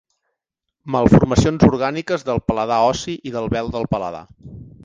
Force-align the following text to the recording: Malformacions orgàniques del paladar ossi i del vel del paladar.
Malformacions 0.95 1.67
orgàniques 1.69 2.25
del 2.31 2.43
paladar 2.49 2.81
ossi 2.89 3.17
i 3.31 3.35
del 3.39 3.55
vel 3.57 3.73
del 3.77 3.91
paladar. 3.97 4.25